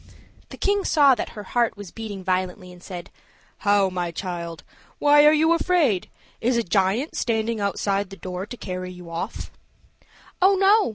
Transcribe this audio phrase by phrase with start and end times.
[0.49, 3.11] The king saw that her heart was beating violently, and said,
[3.59, 4.63] "How, my child,
[4.97, 6.09] why are you afraid?
[6.41, 9.51] Is a giant standing outside the door to carry you off?"
[10.41, 10.89] "Oh, no!"